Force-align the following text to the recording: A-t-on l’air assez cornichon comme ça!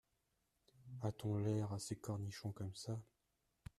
A-t-on 1.03 1.37
l’air 1.37 1.73
assez 1.73 1.95
cornichon 1.95 2.51
comme 2.51 2.73
ça! 2.73 2.99